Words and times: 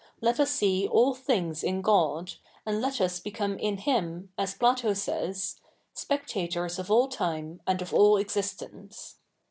Let 0.19 0.39
us 0.39 0.49
see 0.49 0.87
all 0.87 1.13
things 1.13 1.63
in 1.63 1.83
God, 1.83 2.33
and 2.65 2.81
let 2.81 2.99
us 2.99 3.19
beco?ne 3.19 3.61
in 3.61 3.77
JLifn, 3.77 4.29
as 4.35 4.55
Plato 4.55 4.95
says," 4.95 5.61
spectators 5.93 6.79
of 6.79 6.89
all 6.89 7.07
time, 7.07 7.61
and 7.67 7.83
of 7.83 7.93
all 7.93 8.17
existence." 8.17 9.17